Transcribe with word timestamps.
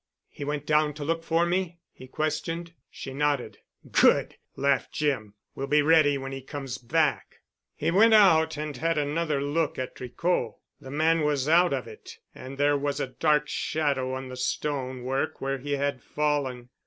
"He 0.29 0.43
went 0.43 0.65
down 0.65 0.95
to 0.95 1.03
look 1.05 1.23
for 1.23 1.45
me?" 1.45 1.77
he 1.91 2.07
questioned. 2.07 2.73
She 2.89 3.13
nodded. 3.13 3.59
"Good," 3.91 4.37
laughed 4.55 4.91
Jim. 4.93 5.35
"We'll 5.53 5.67
be 5.67 5.83
ready 5.83 6.17
when 6.17 6.31
he 6.31 6.41
comes 6.41 6.79
back." 6.79 7.41
He 7.75 7.91
went 7.91 8.15
out 8.15 8.57
and 8.57 8.75
had 8.75 8.97
another 8.97 9.39
look 9.39 9.77
at 9.77 9.93
Tricot. 9.95 10.53
The 10.79 10.89
man 10.89 11.21
was 11.21 11.47
out 11.47 11.71
of 11.71 11.87
it 11.87 12.17
and 12.33 12.57
there 12.57 12.75
was 12.79 12.99
a 12.99 13.05
dark 13.13 13.47
shadow 13.47 14.13
on 14.15 14.27
the 14.29 14.37
stone 14.37 15.03
work 15.03 15.39
where 15.39 15.59
he 15.59 15.73
had 15.73 16.01
fallen. 16.01 16.69